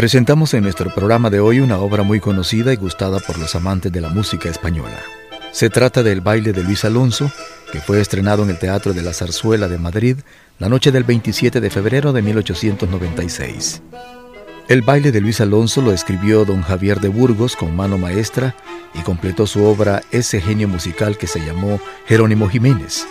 Presentamos 0.00 0.54
en 0.54 0.62
nuestro 0.62 0.88
programa 0.94 1.28
de 1.28 1.40
hoy 1.40 1.60
una 1.60 1.78
obra 1.78 2.04
muy 2.04 2.20
conocida 2.20 2.72
y 2.72 2.76
gustada 2.76 3.20
por 3.20 3.38
los 3.38 3.54
amantes 3.54 3.92
de 3.92 4.00
la 4.00 4.08
música 4.08 4.48
española. 4.48 4.98
Se 5.52 5.68
trata 5.68 6.02
del 6.02 6.22
baile 6.22 6.54
de 6.54 6.64
Luis 6.64 6.86
Alonso, 6.86 7.30
que 7.70 7.82
fue 7.82 8.00
estrenado 8.00 8.42
en 8.42 8.48
el 8.48 8.58
Teatro 8.58 8.94
de 8.94 9.02
la 9.02 9.12
Zarzuela 9.12 9.68
de 9.68 9.76
Madrid 9.76 10.16
la 10.58 10.70
noche 10.70 10.90
del 10.90 11.04
27 11.04 11.60
de 11.60 11.68
febrero 11.68 12.14
de 12.14 12.22
1896. 12.22 13.82
El 14.68 14.80
baile 14.80 15.12
de 15.12 15.20
Luis 15.20 15.42
Alonso 15.42 15.82
lo 15.82 15.92
escribió 15.92 16.46
don 16.46 16.62
Javier 16.62 16.98
de 17.00 17.08
Burgos 17.08 17.54
con 17.54 17.76
mano 17.76 17.98
maestra 17.98 18.56
y 18.94 19.02
completó 19.02 19.46
su 19.46 19.66
obra 19.66 20.00
ese 20.12 20.40
genio 20.40 20.66
musical 20.66 21.18
que 21.18 21.26
se 21.26 21.44
llamó 21.44 21.78
Jerónimo 22.06 22.48
Jiménez, 22.48 23.06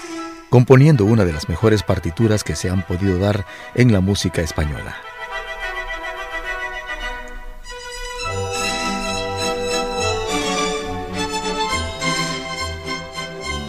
componiendo 0.49 1.05
una 1.05 1.23
de 1.23 1.33
las 1.33 1.49
mejores 1.49 1.83
partituras 1.83 2.43
que 2.43 2.55
se 2.55 2.71
han 2.71 2.81
podido 2.81 3.19
dar 3.19 3.45
en 3.75 3.93
la 3.93 3.99
música 3.99 4.41
española. 4.41 4.97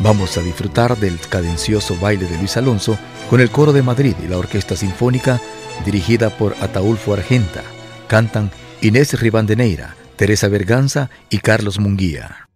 Vamos 0.02 0.38
a 0.38 0.42
disfrutar 0.42 0.96
del 0.96 1.20
cadencioso 1.20 1.94
baile 2.00 2.26
de 2.26 2.38
Luis 2.38 2.56
Alonso 2.56 2.98
con 3.28 3.40
el 3.40 3.50
coro 3.50 3.72
de 3.72 3.82
Madrid 3.82 4.14
y 4.24 4.28
la 4.28 4.38
Orquesta 4.38 4.74
Sinfónica 4.74 5.40
dirigida 5.84 6.30
por 6.30 6.56
Ataulfo 6.60 7.12
Argenta. 7.12 7.62
Cantan 8.08 8.50
Inés 8.80 9.20
Ribandeneira, 9.20 9.96
Teresa 10.16 10.48
Berganza 10.48 11.10
y 11.28 11.38
Carlos 11.38 11.78
Munguía. 11.78 12.49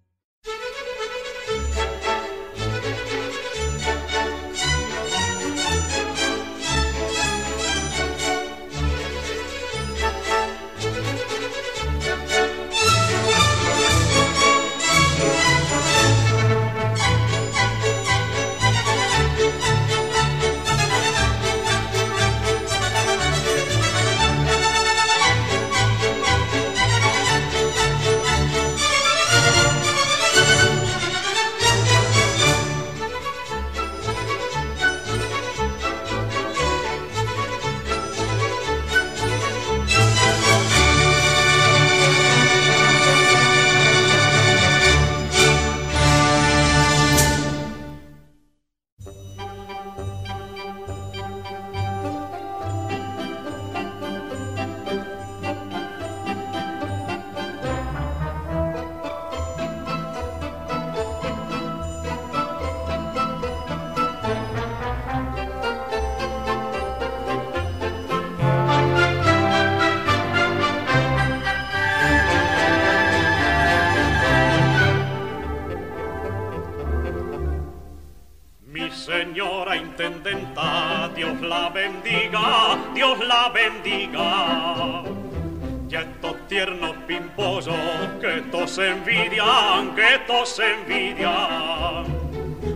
Envidian, 88.78 89.94
que 89.94 90.18
todos 90.26 90.58
envidian. 90.58 92.06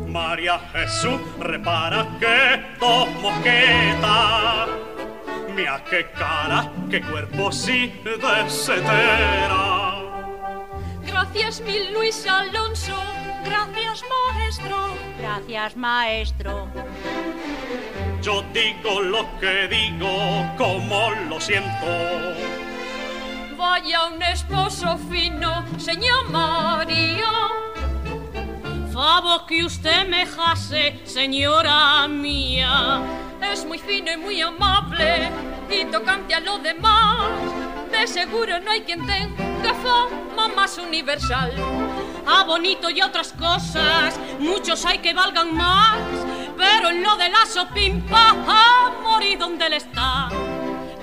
María 0.06 0.58
Jesús, 0.72 1.20
repara 1.38 2.06
que 2.18 2.62
dos 2.80 3.08
mosquetas. 3.20 4.68
Mira 5.54 5.82
qué 5.90 6.06
cara, 6.12 6.70
qué 6.90 7.00
cuerpo 7.00 7.50
sí 7.52 7.92
desetera. 8.04 9.94
Gracias 11.04 11.60
mil 11.60 11.92
Luis 11.92 12.26
Alonso, 12.26 12.96
gracias 13.44 14.04
maestro, 14.08 14.76
gracias 15.18 15.76
maestro. 15.76 16.68
Yo 18.28 18.44
digo 18.53 19.00
lo 19.00 19.25
que 19.41 19.69
digo, 19.69 20.12
como 20.59 21.11
lo 21.31 21.41
siento 21.41 21.87
vaya 23.56 24.05
un 24.05 24.22
esposo 24.22 24.99
fino, 25.11 25.65
señor 25.78 26.28
María. 26.28 27.33
Favor 28.93 29.47
que 29.47 29.65
usted 29.65 30.06
me 30.09 30.27
jase, 30.27 31.00
señora 31.05 32.06
mía. 32.06 33.00
Es 33.50 33.65
muy 33.65 33.78
fino 33.78 34.12
y 34.12 34.19
muy 34.19 34.43
amable 34.43 35.31
y 35.71 35.86
tocante 35.86 36.34
a 36.34 36.41
lo 36.41 36.59
demás. 36.59 37.31
De 37.91 38.07
seguro 38.07 38.60
no 38.60 38.71
hay 38.72 38.83
quien 38.83 39.07
tenga 39.07 39.72
fama 39.83 40.48
más 40.54 40.77
universal. 40.77 41.54
A 42.27 42.45
bonito 42.45 42.91
y 42.91 43.01
otras 43.01 43.33
cosas, 43.33 44.21
muchos 44.39 44.84
hay 44.84 44.98
que 44.98 45.15
valgan 45.15 45.57
más. 45.57 45.97
Pero 46.59 46.91
en 46.91 47.03
lo 47.03 47.16
de 47.16 47.28
la 47.31 47.47
sopimpa, 47.47 48.31
a 48.31 48.93
morir 49.03 49.39
donde 49.39 49.66
él 49.66 49.72
está. 49.75 50.28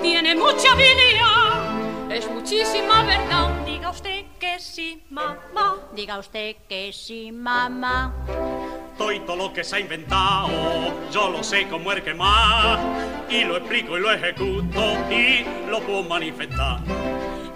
Tiene 0.02 0.36
mucha 0.36 0.74
habilidad 0.74 1.76
es 2.16 2.30
muchísima 2.30 3.04
verdad. 3.04 3.66
Diga 3.66 3.90
usted 3.90 4.26
que 4.40 4.60
sí, 4.60 5.04
mamá. 5.10 5.78
Diga 5.94 6.20
usted 6.20 6.56
que 6.68 6.94
sí, 6.94 7.32
mamá. 7.32 8.14
Todo 8.98 9.36
lo 9.36 9.52
que 9.52 9.64
se 9.64 9.76
ha 9.76 9.80
inventado, 9.80 10.50
yo 11.12 11.30
lo 11.30 11.44
sé 11.44 11.68
como 11.68 11.92
el 11.92 12.02
que 12.02 12.14
más. 12.14 12.80
Y 13.30 13.44
lo 13.44 13.58
explico 13.58 13.98
y 13.98 14.02
lo 14.02 14.12
ejecuto 14.12 14.82
y 15.12 15.46
lo 15.70 15.82
puedo 15.82 16.04
manifestar. 16.04 16.80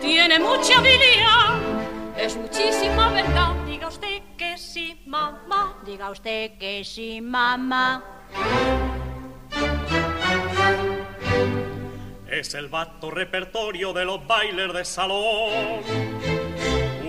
Tiene 0.01 0.39
mucha 0.39 0.79
habilidad. 0.79 1.98
Es 2.19 2.35
muchísima 2.35 3.11
verdad. 3.11 3.53
Diga 3.65 3.87
usted 3.87 4.21
que 4.37 4.57
sí, 4.57 5.01
mamá. 5.05 5.81
Diga 5.85 6.09
usted 6.09 6.57
que 6.57 6.83
sí, 6.83 7.21
mamá. 7.21 8.03
es 12.39 12.53
el 12.53 12.69
vasto 12.69 13.11
repertorio 13.11 13.91
de 13.91 14.05
los 14.05 14.25
bailes 14.25 14.71
de 14.73 14.85
salón. 14.85 15.81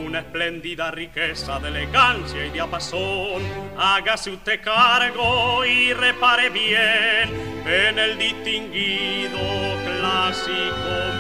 Una 0.04 0.20
espléndida 0.20 0.90
riqueza 0.90 1.60
de 1.60 1.68
elegancia 1.68 2.46
y 2.46 2.50
diapasón. 2.50 3.42
Hágase 3.78 4.30
usted 4.30 4.60
cargo 4.60 5.64
y 5.64 5.92
repare 5.92 6.50
bien 6.50 7.30
en 7.64 7.98
el 7.98 8.18
distinguido 8.18 9.38
clásico 9.84 11.19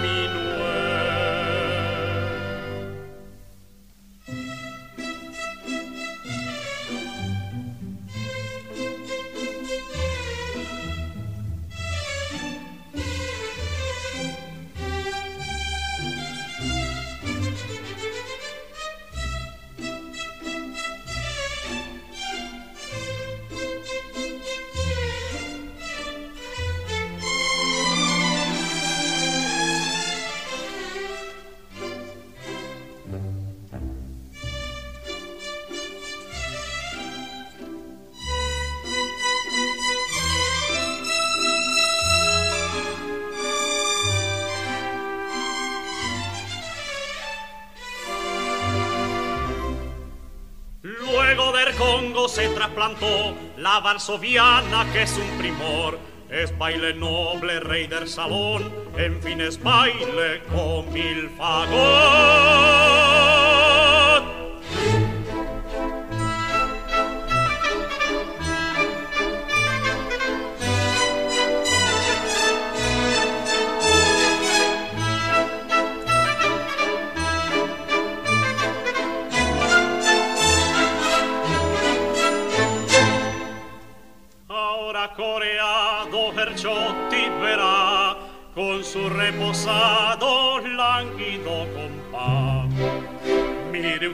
la 53.58 53.78
varsoviana 53.80 54.90
que 54.92 55.02
es 55.02 55.14
un 55.18 55.38
primor. 55.38 55.98
Es 56.30 56.56
baile 56.56 56.94
noble, 56.94 57.60
rey 57.60 57.86
del 57.86 58.08
salón, 58.08 58.72
en 58.96 59.20
fin 59.20 59.40
es 59.40 59.62
baile 59.62 60.42
con 60.50 60.90
mil 60.92 61.28
fagot. 61.36 62.99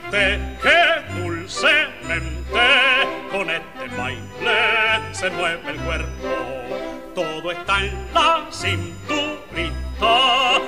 Usted 0.07 0.41
que 0.63 1.21
dulcemente 1.21 2.61
con 3.33 3.51
este 3.51 3.89
baile 3.99 5.13
se 5.13 5.31
mueve 5.31 5.71
el 5.73 5.77
cuerpo. 5.79 7.13
Todo 7.13 7.51
está 7.51 7.81
en 7.81 8.07
la 8.15 8.47
cinturita 8.53 9.73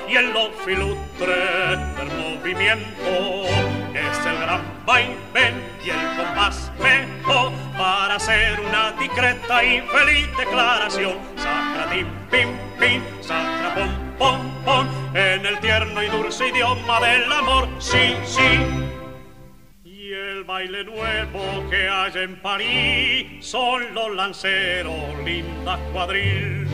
y 0.09 0.17
en 0.17 0.33
los 0.33 0.49
filustres 0.65 1.79
del 1.95 2.11
movimiento. 2.17 3.45
Es 3.93 4.25
el 4.25 4.39
gran 4.41 4.61
baile 4.85 5.53
y 5.85 5.89
el 5.89 6.17
compás 6.17 6.69
mejor 6.77 7.53
para 7.77 8.15
hacer 8.15 8.59
una 8.59 8.91
discreta 8.99 9.63
y 9.63 9.79
feliz 9.87 10.27
declaración. 10.37 11.17
Sacratim, 11.37 12.07
pim, 12.29 12.49
pim, 12.77 13.01
sacra, 13.21 13.73
pom, 13.73 14.17
pom, 14.17 14.65
pom, 14.65 14.87
en 15.15 15.45
el 15.45 15.57
tierno 15.61 16.03
y 16.03 16.09
dulce 16.09 16.49
idioma 16.49 16.99
del 16.99 17.31
amor, 17.31 17.69
sí, 17.79 18.17
sí. 18.25 18.98
Baile 20.49 20.83
nuevo 20.83 21.69
que 21.69 21.87
hay 21.87 22.11
en 22.15 22.35
París 22.37 23.45
son 23.45 23.93
los 23.93 24.15
lanceros, 24.15 24.95
lindas 25.23 25.79
cuadril 25.93 26.67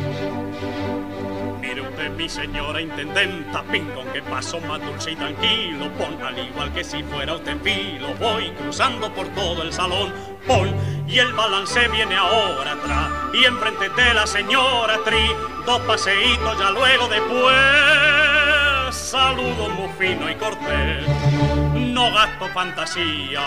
Mire 1.60 1.82
usted, 1.82 2.10
mi 2.12 2.30
señora 2.30 2.80
intendenta, 2.80 3.64
pin 3.64 3.84
con 3.88 4.08
que 4.14 4.22
paso 4.22 4.62
más 4.62 4.80
dulce 4.80 5.12
y 5.12 5.16
tranquilo. 5.18 5.92
Pon 5.98 6.24
al 6.24 6.40
igual 6.40 6.72
que 6.72 6.86
si 6.86 7.04
fuera 7.04 7.34
usted 7.34 7.58
filo. 7.64 8.14
Voy 8.18 8.50
cruzando 8.52 9.14
por 9.14 9.28
todo 9.36 9.62
el 9.64 9.74
salón. 9.74 10.14
Pon 10.48 10.74
y 11.06 11.20
el 11.20 11.34
balance 11.34 11.86
viene 11.90 12.16
ahora 12.16 12.72
atrás. 12.72 13.12
Y 13.34 13.44
enfrente 13.44 13.90
de 13.90 14.14
la 14.14 14.26
señora 14.26 15.00
Tri, 15.04 15.28
dos 15.66 15.82
paseitos 15.82 16.58
ya 16.58 16.72
luego 16.72 17.10
después. 17.10 18.96
Saludo 18.96 19.68
muy 19.68 19.90
fino 20.00 20.32
y 20.32 20.36
cortés 20.36 21.65
no 21.96 22.12
gasto 22.12 22.50
fantasía 22.50 23.42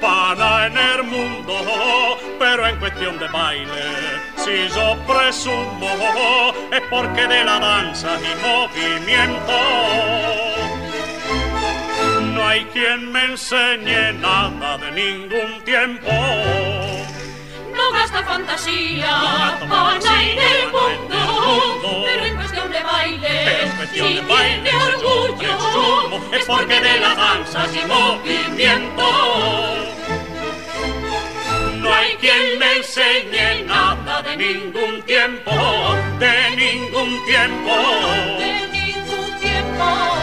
para 0.00 0.68
en 0.68 0.78
el 0.78 1.02
mundo, 1.02 1.56
pero 2.38 2.64
en 2.68 2.76
cuestión 2.78 3.18
de 3.18 3.26
baile, 3.26 3.84
si 4.36 4.68
yo 4.68 4.96
presumo, 5.08 5.90
es 6.70 6.82
porque 6.88 7.26
de 7.26 7.44
la 7.44 7.58
danza 7.58 8.10
y 8.20 8.32
movimiento 8.46 9.58
no 12.32 12.46
hay 12.46 12.64
quien 12.66 13.10
me 13.10 13.24
enseñe 13.24 14.12
nada 14.20 14.78
de 14.78 14.92
ningún 14.92 15.60
tiempo. 15.64 16.99
Gasta 17.92 18.22
fantasía, 18.24 19.58
para 19.68 20.22
en 20.22 20.38
el 20.38 20.72
mundo, 20.72 22.04
pero 22.06 22.24
en 22.24 22.36
cuestión 22.36 22.70
de 22.70 22.82
baile, 22.82 23.72
si 23.92 23.98
tiene 23.98 24.70
orgullo, 24.74 26.20
es 26.32 26.44
porque 26.46 26.80
de 26.80 27.00
la 27.00 27.14
danza 27.14 27.66
y 27.72 27.86
movimiento. 27.86 29.02
No 31.76 31.94
hay 31.94 32.14
quien 32.16 32.58
me 32.58 32.76
enseñe 32.76 33.64
nada 33.66 34.22
de 34.22 34.36
ningún 34.36 35.02
tiempo, 35.02 35.50
de 36.18 36.50
ningún 36.56 37.24
tiempo, 37.24 37.72
de 38.38 38.68
ningún 38.72 39.40
tiempo, 39.40 40.19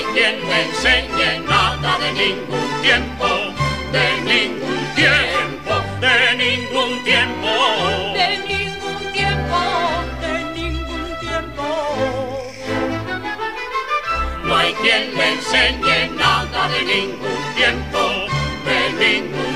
hay 0.00 0.06
quien 0.14 0.48
me 0.48 0.62
enseñe 0.62 1.40
nada 1.46 1.98
de 1.98 2.12
ningún 2.12 2.82
tiempo, 2.82 3.26
de 3.92 4.06
ningún 4.30 4.82
tiempo, 4.94 5.74
de 6.00 6.36
ningún 6.36 7.04
tiempo, 7.04 7.52
de 8.14 8.28
ningún 8.48 9.12
tiempo, 9.12 9.58
de 10.22 10.34
ningún 10.56 11.04
tiempo. 11.20 11.66
No 14.44 14.56
hay 14.56 14.72
quien 14.74 15.14
me 15.16 15.28
enseñe 15.32 16.08
nada 16.16 16.68
de 16.68 16.82
ningún 16.82 17.40
tiempo, 17.56 18.00
de 18.66 18.78
ningún 19.04 19.49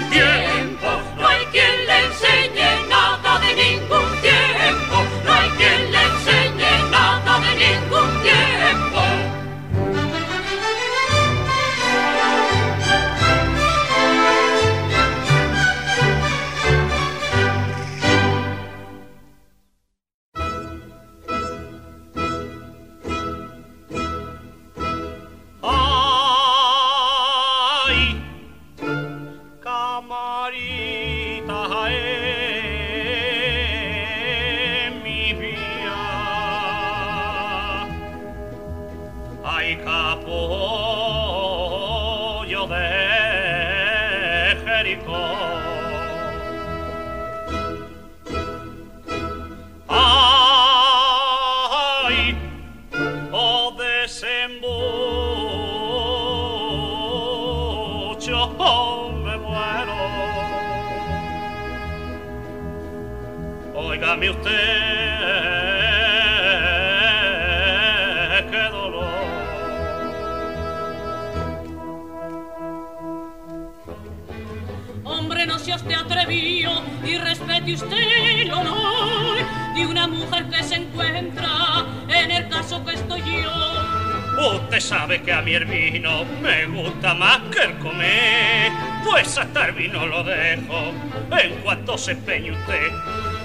Usted 84.64 84.80
sabe 84.80 85.22
que 85.22 85.32
a 85.32 85.42
mi 85.42 85.54
el 85.54 85.66
vino 85.66 86.24
me 86.40 86.64
gusta 86.66 87.14
más 87.14 87.38
que 87.52 87.62
el 87.62 87.78
comer, 87.78 88.72
pues 89.04 89.36
hasta 89.36 89.66
el 89.66 89.72
vino 89.72 90.06
lo 90.06 90.24
dejo 90.24 90.92
en 91.38 91.54
cuanto 91.62 91.98
se 91.98 92.12
empeñe 92.12 92.50
usted. 92.50 92.90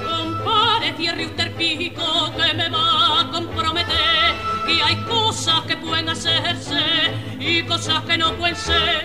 Compare, 0.01 0.93
cierre 0.95 1.25
usted 1.25 1.47
el 1.47 1.51
pico 1.51 2.33
que 2.35 2.53
me 2.53 2.69
va 2.69 3.21
a 3.21 3.31
comprometer, 3.31 4.33
que 4.65 4.81
hay 4.81 4.95
cosas 5.07 5.61
que 5.63 5.75
pueden 5.75 6.07
hacerse 6.07 6.79
y 7.37 7.63
cosas 7.63 8.01
que 8.05 8.17
no 8.17 8.33
pueden 8.35 8.55
ser. 8.55 9.03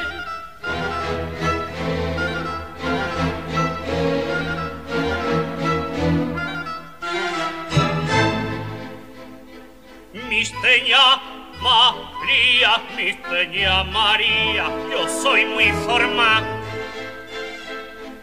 Misteña 10.31 11.24
María, 11.65 12.77
misteña 12.95 13.85
María, 13.85 14.69
yo 14.91 15.09
soy 15.09 15.47
muy 15.47 15.73
formal. 15.87 16.45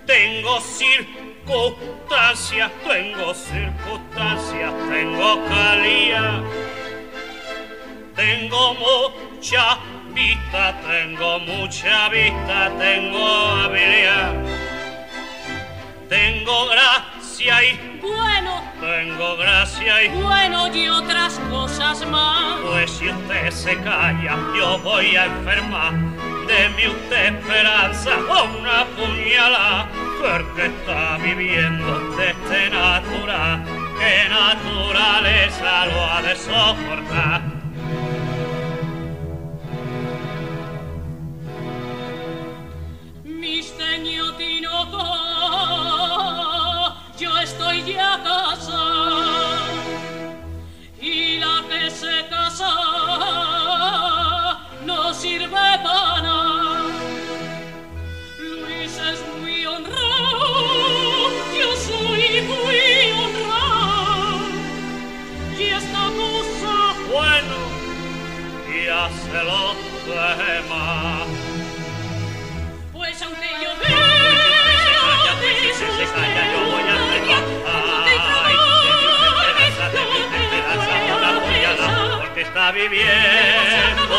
Tengo 0.05 0.61
circunstancias, 0.61 2.71
tengo 2.87 3.33
circunstancias, 3.33 4.71
tengo 4.91 5.43
calía. 5.47 6.43
Tengo 8.15 8.75
mucha 8.75 9.79
vista, 10.13 10.79
tengo 10.87 11.39
mucha 11.39 12.09
vista, 12.09 12.71
tengo 12.77 13.25
habilidad. 13.25 14.35
Tengo 16.07 16.67
gracia 16.67 17.10
y 17.43 17.97
bueno, 18.01 18.61
tengo 18.79 19.35
gracia 19.37 20.03
y 20.03 20.09
bueno 20.21 20.73
y 20.73 20.87
otras 20.87 21.39
cosas 21.49 22.05
más. 22.07 22.59
Pues 22.61 22.91
si 22.91 23.09
usted 23.09 23.49
se 23.49 23.77
calla, 23.77 24.37
yo 24.55 24.77
voy 24.79 25.15
a 25.15 25.25
enfermar. 25.25 25.93
Deme 26.47 26.89
usted 26.89 27.35
esperanza 27.35 28.11
o 28.29 28.59
una 28.59 28.85
puñalada, 28.95 29.89
porque 30.19 30.67
está 30.67 31.17
viviendo 31.17 31.99
de 32.15 32.29
este 32.31 32.69
natural, 32.69 33.63
que 33.97 34.29
naturaleza 34.29 35.85
lo 35.87 36.05
ha 36.05 36.21
de 36.21 36.35
soportar. 36.35 37.41
Mis 43.23 43.73
Tinoco 43.77 44.60
ya 47.79 48.19
casada 48.23 49.61
y 50.99 51.37
la 51.39 51.63
que 51.69 51.89
se 51.89 52.27
casa 52.29 52.71
no 54.85 55.13
sirve 55.13 55.49
para 55.49 56.21
nada. 56.21 56.83
Luis 58.39 58.97
es 58.97 59.19
muy 59.39 59.65
honrado, 59.65 61.29
yo 61.57 61.75
soy 61.87 62.41
muy 62.41 63.11
honrado 63.23 64.39
y 65.57 65.63
esta 65.63 66.03
cosa 66.19 66.75
bueno 67.09 67.57
y 68.69 68.87
hace 68.87 69.43
lo 69.43 69.75
demás. 70.35 71.27
Pues 72.93 73.21
aunque 73.21 73.49
yo 73.63 73.71
vea 73.79 74.41
se 75.73 75.85
yo 75.85 76.59
voy 76.71 76.83
a 76.83 76.97
porque 77.11 77.60
está 82.51 82.69
viviendo 82.73 84.11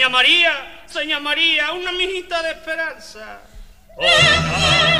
Seña 0.00 0.08
María, 0.08 0.82
Seña 0.86 1.20
María, 1.20 1.72
una 1.72 1.92
mijita 1.92 2.42
de 2.42 2.52
esperanza. 2.52 3.42
Oh, 3.98 4.99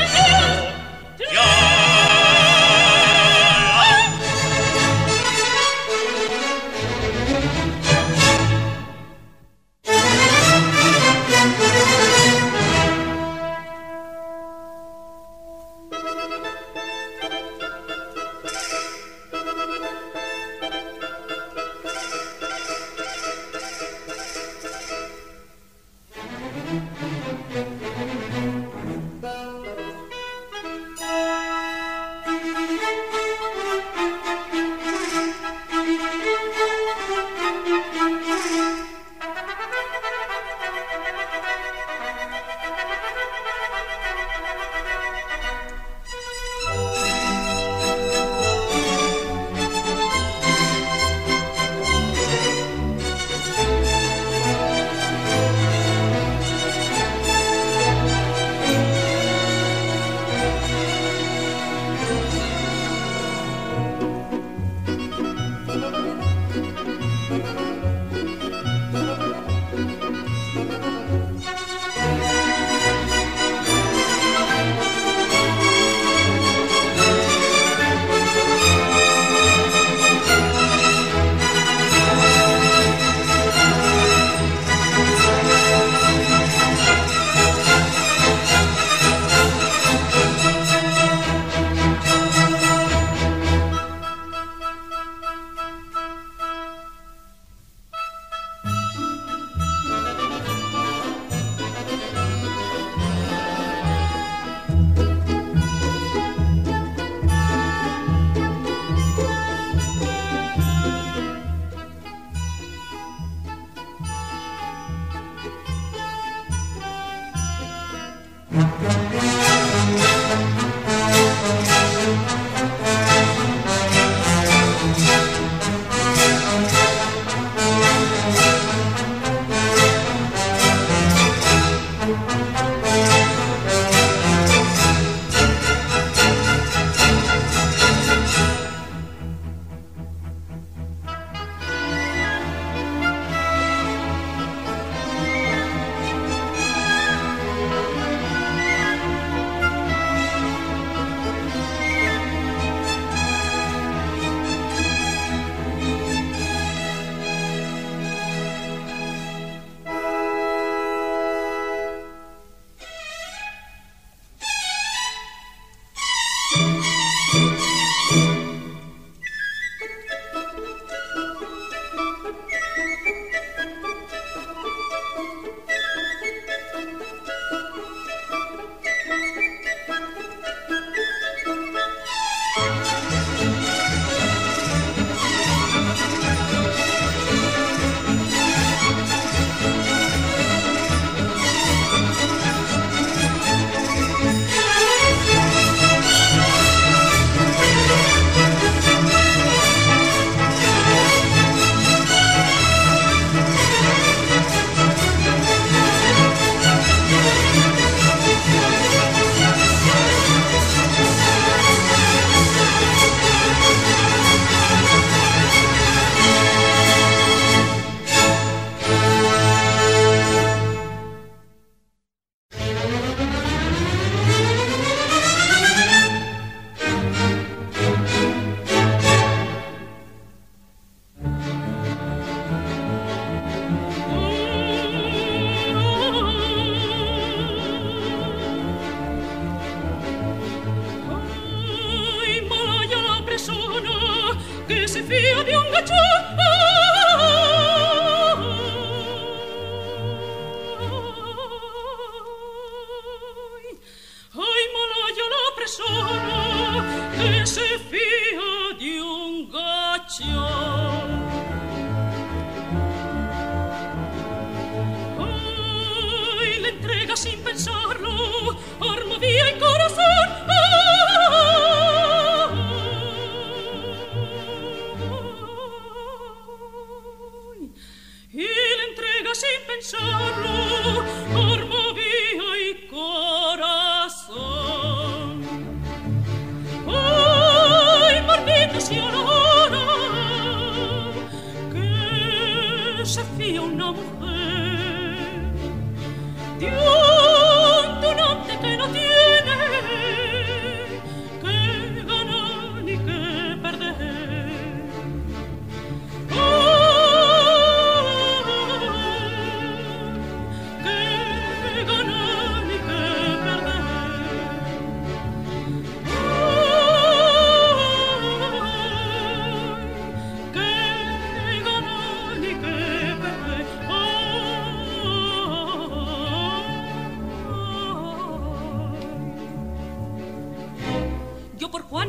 sono 255.87 256.85
che 257.17 257.47
si 257.47 257.61
fia 257.89 258.77
di 258.77 258.99
un 258.99 259.49
goccio 259.49 260.70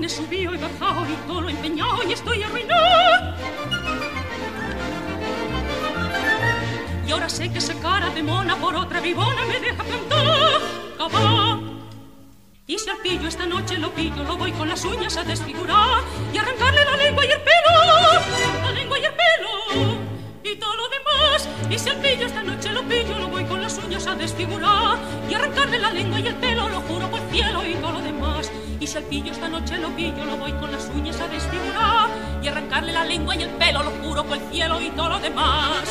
He 0.03 0.09
subido 0.09 0.55
y 0.55 0.57
bajado 0.57 1.05
y 1.05 1.27
todo 1.27 1.41
lo 1.41 1.49
he 1.49 1.51
empeñado 1.51 2.01
y 2.09 2.13
estoy 2.13 2.41
arruinado. 2.41 3.35
Y 7.07 7.11
ahora 7.11 7.29
sé 7.29 7.51
que 7.51 7.59
esa 7.59 7.75
cara 7.75 8.09
de 8.09 8.23
mona 8.23 8.55
por 8.55 8.75
otra 8.75 8.99
vivona 8.99 9.45
me 9.45 9.59
deja 9.59 9.83
plantar. 9.83 10.21
Y 12.65 12.79
si 12.79 12.89
al 12.89 12.97
pillo 12.97 13.27
esta 13.27 13.45
noche 13.45 13.77
lo 13.77 13.91
pillo, 13.91 14.23
lo 14.23 14.37
voy 14.37 14.51
con 14.53 14.69
las 14.69 14.83
uñas 14.85 15.17
a 15.17 15.23
desfigurar 15.23 16.01
y 16.33 16.37
arrancarle 16.37 16.83
la 16.83 16.97
lengua 16.97 17.23
y 17.25 17.29
el 17.29 17.41
pelo. 17.41 18.63
La 18.63 18.71
lengua 18.71 18.97
y 18.97 19.05
el 19.05 19.13
pelo. 19.13 19.97
Y 20.43 20.55
todo 20.55 20.75
lo 20.75 20.89
demás. 20.89 21.47
Y 21.69 21.77
si 21.77 21.89
al 21.89 21.97
pillo 21.97 22.25
esta 22.25 22.41
noche 22.41 22.71
lo 22.71 22.81
pillo, 22.83 23.19
lo 23.19 23.27
voy 23.27 23.45
con 23.45 23.61
las 23.61 23.77
uñas 23.77 24.07
a 24.07 24.15
desfigurar 24.15 24.97
y 25.29 25.33
arrancarle 25.35 25.77
la 25.77 25.91
lengua 25.91 26.19
y 26.19 26.27
el 26.27 26.35
pelo, 26.35 26.69
lo 26.69 26.81
juro 26.81 27.07
por 27.11 27.19
cielo 27.29 27.63
y 27.67 27.75
todo 27.75 27.91
lo 27.91 27.99
demás. 27.99 28.51
Pillo 28.99 29.31
esta 29.31 29.47
noche 29.47 29.77
lo 29.77 29.87
pillo, 29.95 30.25
lo 30.25 30.35
voy 30.35 30.51
con 30.51 30.69
las 30.69 30.89
uñas 30.93 31.17
a 31.21 31.27
desfigurar 31.29 32.09
y 32.43 32.47
arrancarle 32.49 32.91
la 32.91 33.05
lengua 33.05 33.33
y 33.37 33.43
el 33.43 33.49
pelo, 33.51 33.83
lo 33.83 33.91
juro 33.91 34.25
por 34.25 34.35
el 34.35 34.43
cielo 34.51 34.81
y 34.81 34.89
todo 34.89 35.07
lo 35.09 35.19
demás. 35.19 35.83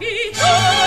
Y 0.00 0.32
todo 0.32 0.48
lo 0.48 0.84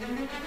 demás. 0.00 0.45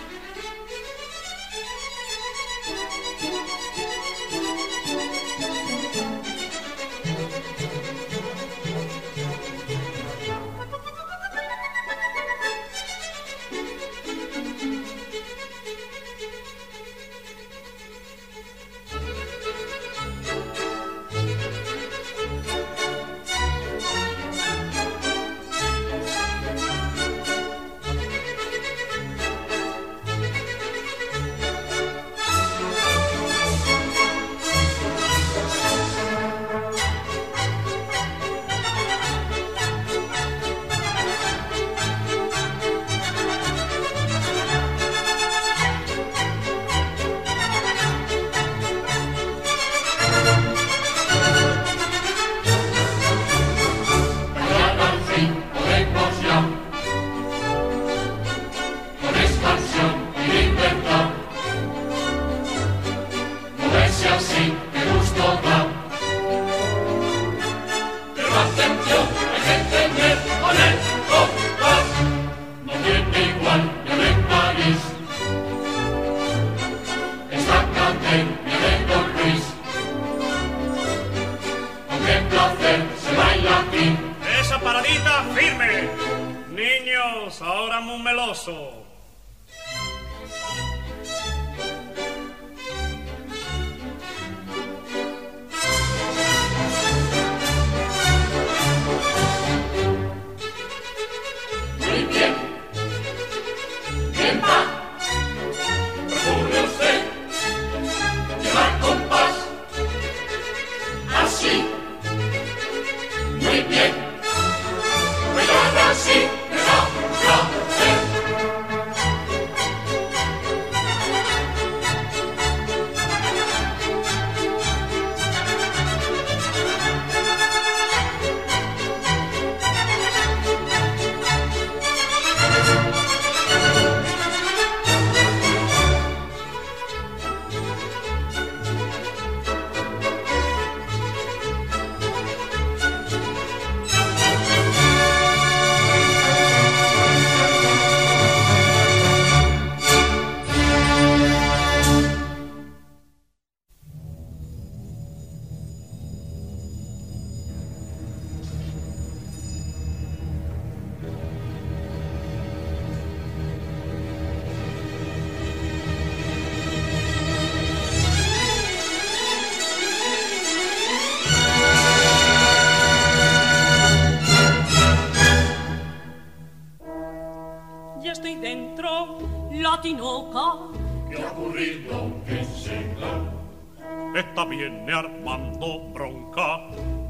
Viene 184.89 184.93
armando 184.93 185.79
bronca. 185.93 186.61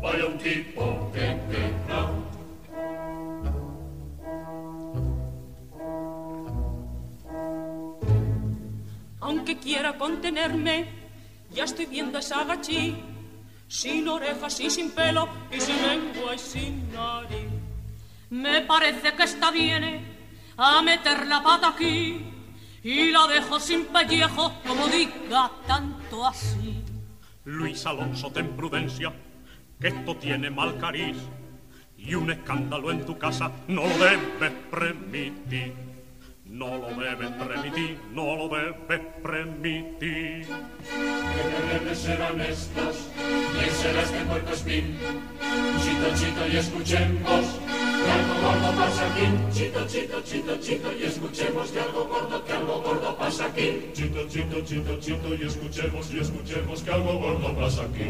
Vaya 0.01 0.25
un 0.25 0.37
tipo 0.37 1.11
que 1.13 1.39
queja. 1.49 2.09
aunque 9.21 9.59
quiera 9.59 9.95
contenerme, 9.95 10.87
ya 11.51 11.65
estoy 11.65 11.85
viendo 11.85 12.17
esa 12.17 12.43
gachí, 12.45 12.97
sin 13.67 14.07
orejas 14.07 14.59
y 14.59 14.71
sin 14.71 14.89
pelo, 14.89 15.29
y 15.51 15.61
sin 15.61 15.75
lengua 15.87 16.33
y 16.33 16.39
sin 16.39 16.91
nariz. 16.91 17.51
Me 18.31 18.61
parece 18.61 19.13
que 19.13 19.23
está 19.23 19.51
bien 19.51 19.83
a 20.57 20.81
meter 20.81 21.27
la 21.27 21.43
pata 21.43 21.69
aquí 21.69 22.25
y 22.81 23.11
la 23.11 23.27
dejo 23.27 23.59
sin 23.59 23.85
pellejo, 23.85 24.51
como 24.65 24.87
diga 24.87 25.51
tanto 25.67 26.25
así. 26.25 26.88
Luis 27.49 27.83
Alonso, 27.87 28.29
ten 28.29 28.53
prudencia, 28.53 29.11
que 29.81 29.87
esto 29.87 30.15
tiene 30.17 30.51
mal 30.51 30.77
cariz 30.77 31.17
y 31.97 32.13
un 32.13 32.29
escándalo 32.29 32.91
en 32.91 33.03
tu 33.05 33.17
casa 33.17 33.51
no 33.67 33.81
lo 33.87 33.97
debes 33.97 34.53
permitir. 34.69 35.73
No 36.45 36.77
lo 36.77 36.89
debes 36.89 37.29
permitir, 37.31 37.99
no 38.11 38.35
lo 38.35 38.49
debes 38.49 39.01
permitir. 39.21 40.45
Que 40.45 41.79
debes 41.79 41.97
ser 41.97 42.21
honestos, 42.21 43.09
y 43.53 43.69
será 43.69 44.01
este 44.01 44.25
puerco 44.25 44.53
espín. 44.53 44.97
Chito, 45.81 46.07
chito, 46.15 46.47
y 46.51 46.57
escuchemos 46.57 47.59
algo 48.07 48.33
gordo 48.41 48.71
pasa 48.77 49.05
aquí. 49.07 49.25
Chito, 49.51 49.85
chito, 49.87 50.21
chito, 50.21 50.57
chito, 50.59 50.91
y 50.93 51.03
escuchemos 51.03 51.71
que 51.71 51.79
algo 51.79 52.05
gordo, 52.05 52.45
que 52.45 52.53
algo 52.53 52.81
gordo 52.81 53.15
pasa 53.17 53.45
aquí. 53.45 53.89
Chito, 53.93 54.27
chito, 54.27 54.61
chito, 54.61 54.99
chito, 54.99 55.35
y 55.35 55.47
escuchemos, 55.47 56.11
y 56.13 56.19
escuchemos 56.19 56.83
que 56.83 56.91
algo 56.91 57.13
gordo 57.19 57.55
pasa 57.55 57.83
aquí. 57.83 58.09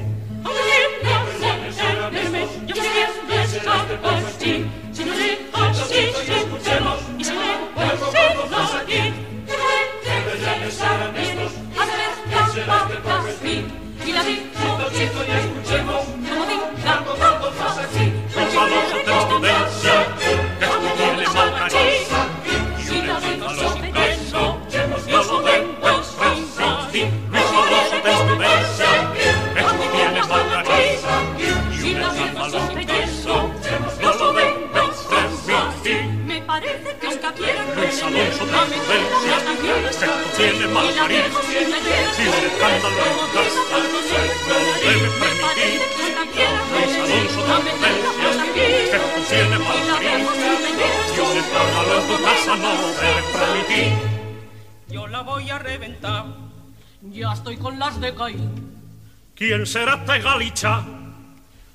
¿Quién 59.72 59.86
será 59.86 59.94
este 60.02 60.20
galicha? 60.22 60.84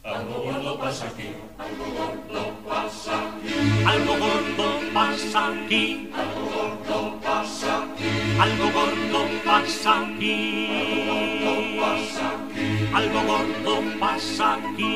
Algo 0.03 0.43
gordo 0.43 0.79
pasa 0.81 1.07
aquí, 1.07 1.31
algo 1.57 1.85
gordo 1.95 2.43
pasa 2.69 3.13
aquí. 3.31 3.55
Algo 3.87 4.19
gordo 4.19 4.81
pasa 4.93 5.47
aquí, 5.47 6.11
Algo 6.13 6.45
gordo 6.51 7.21
pasa 7.23 7.85
aquí, 7.85 8.11
algo 8.41 8.67
gordo 8.73 9.21
pasa 9.45 10.01
aquí, 10.01 11.79
pasa 11.81 12.27
aquí, 12.35 12.67
algo 12.93 13.21
gordo 13.31 13.75
pasa 14.01 14.55
aquí. 14.55 14.95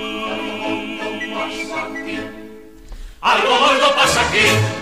pasa 1.35 1.79
aquí. 1.87 2.19
Algo 3.21 3.59
gordo 3.61 3.95
pasa 3.95 4.21
aquí. 4.29 4.78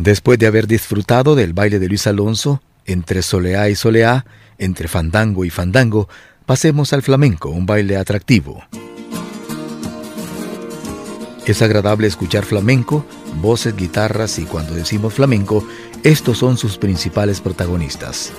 Después 0.00 0.38
de 0.38 0.46
haber 0.46 0.66
disfrutado 0.66 1.34
del 1.34 1.52
baile 1.52 1.78
de 1.78 1.86
Luis 1.86 2.06
Alonso, 2.06 2.62
entre 2.86 3.20
soleá 3.20 3.68
y 3.68 3.76
soleá, 3.76 4.24
entre 4.56 4.88
fandango 4.88 5.44
y 5.44 5.50
fandango, 5.50 6.08
pasemos 6.46 6.94
al 6.94 7.02
flamenco, 7.02 7.50
un 7.50 7.66
baile 7.66 7.98
atractivo. 7.98 8.64
Es 11.44 11.60
agradable 11.60 12.06
escuchar 12.06 12.46
flamenco, 12.46 13.04
voces, 13.42 13.76
guitarras 13.76 14.38
y 14.38 14.44
cuando 14.44 14.72
decimos 14.74 15.12
flamenco, 15.12 15.68
estos 16.02 16.38
son 16.38 16.56
sus 16.56 16.78
principales 16.78 17.42
protagonistas. 17.42 18.32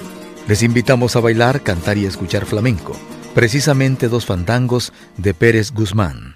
Les 0.47 0.63
invitamos 0.63 1.15
a 1.15 1.19
bailar, 1.19 1.61
cantar 1.61 1.95
y 1.99 2.05
escuchar 2.05 2.47
flamenco, 2.47 2.97
precisamente 3.35 4.07
dos 4.07 4.25
fandangos 4.25 4.93
de 5.15 5.35
Pérez 5.35 5.71
Guzmán. 5.71 6.30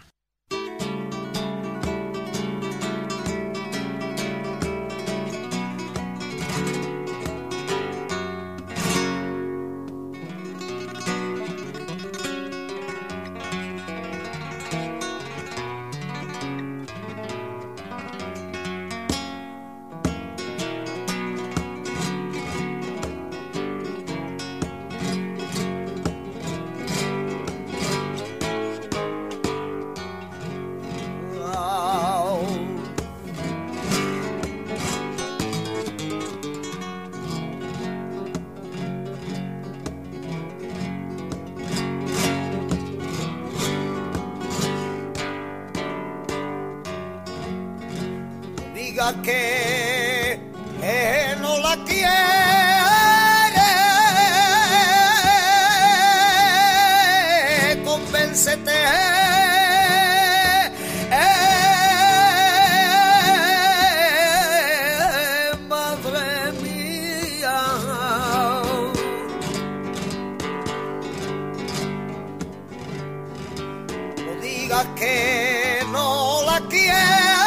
Que, 49.13 50.39
no 51.39 51.59
la 51.59 51.75
quiere, 51.85 52.09
convéncete. 57.83 58.71
madre 65.69 66.51
mía. 66.63 67.61
No 74.25 74.41
digas 74.41 74.87
que 74.95 75.83
no 75.91 76.41
la 76.45 76.59
quiere. 76.69 77.44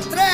tres. 0.00 0.31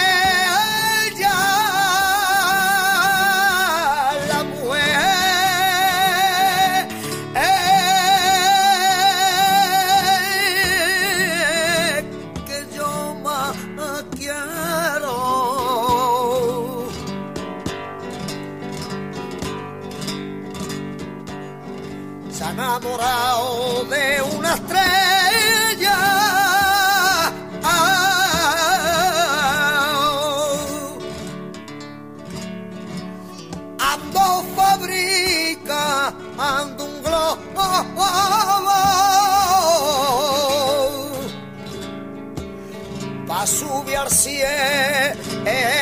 Cielo 45.48 45.68
por 45.68 45.77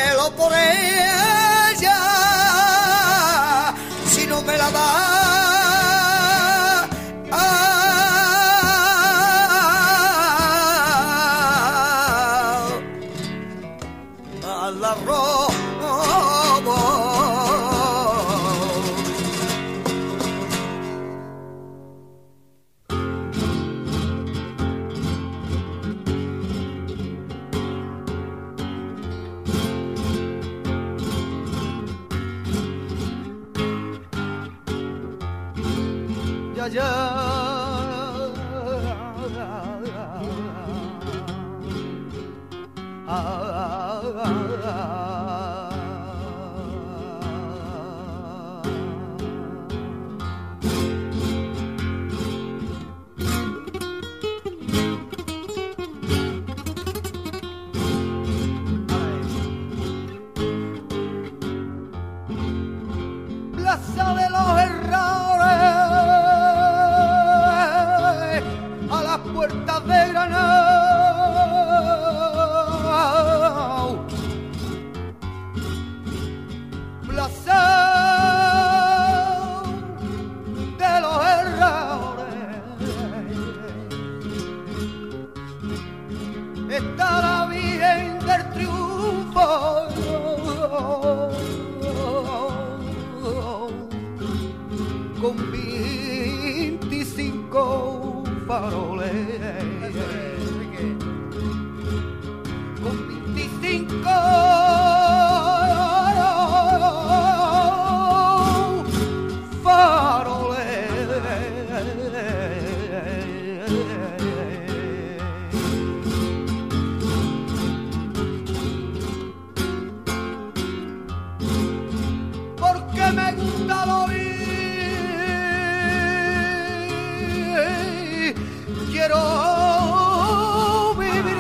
las 69.17 69.33
puertas 69.33 69.87
de 69.87 70.09
Granada. 70.09 71.96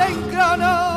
Vivir 0.08 0.95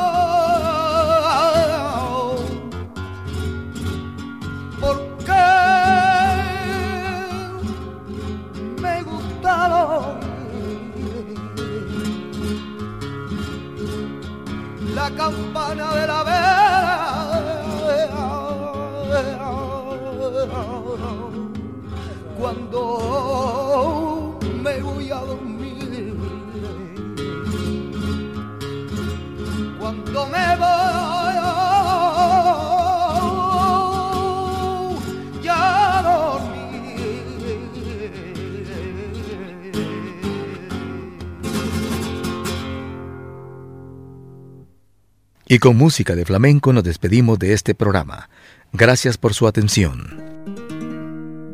Y 45.52 45.58
con 45.58 45.76
música 45.76 46.16
de 46.16 46.26
flamenco 46.26 46.72
nos 46.74 46.84
despedimos 46.84 47.40
de 47.40 47.54
este 47.54 47.74
programa. 47.74 48.30
Gracias 48.72 49.18
por 49.18 49.34
su 49.34 49.48
atención. 49.48 50.16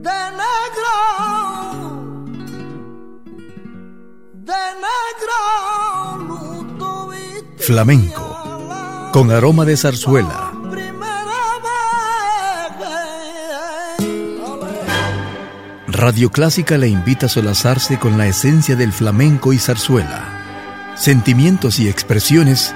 de 0.01 0.11
negro, 0.11 0.95
de 4.33 4.53
negro, 4.83 6.17
luto 6.27 7.07
viste 7.07 7.63
Flamenco, 7.63 9.09
con 9.13 9.31
aroma 9.31 9.63
de 9.63 9.77
zarzuela. 9.77 10.51
Radio 15.87 16.29
Clásica 16.31 16.77
le 16.77 16.89
invita 16.89 17.27
a 17.27 17.29
solazarse 17.29 17.97
con 17.97 18.17
la 18.17 18.27
esencia 18.27 18.75
del 18.75 18.91
flamenco 18.91 19.53
y 19.53 19.57
zarzuela. 19.57 20.41
Sentimientos 20.97 21.79
y 21.79 21.87
expresiones 21.87 22.75